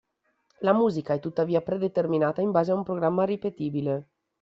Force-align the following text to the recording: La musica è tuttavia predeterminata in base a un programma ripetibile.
La 0.61 0.73
musica 0.73 1.13
è 1.13 1.19
tuttavia 1.19 1.61
predeterminata 1.61 2.41
in 2.41 2.49
base 2.49 2.71
a 2.71 2.73
un 2.73 2.81
programma 2.81 3.23
ripetibile. 3.23 4.07